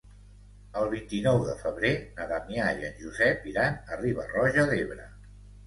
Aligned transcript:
El 0.79 0.87
vint-i-nou 0.93 1.41
de 1.49 1.53
febrer 1.59 1.91
na 2.17 2.27
Damià 2.33 2.71
i 2.81 2.89
en 2.89 2.99
Josep 3.03 3.47
iran 3.55 3.79
a 3.93 4.03
Riba-roja 4.03 4.69
d'Ebre. 4.75 5.11